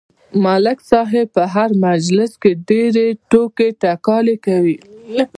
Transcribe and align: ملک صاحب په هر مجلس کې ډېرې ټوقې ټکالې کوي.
ملک 0.45 0.79
صاحب 0.91 1.27
په 1.35 1.43
هر 1.53 1.69
مجلس 1.87 2.31
کې 2.41 2.51
ډېرې 2.69 3.07
ټوقې 3.29 3.69
ټکالې 3.81 4.35
کوي. 4.45 4.77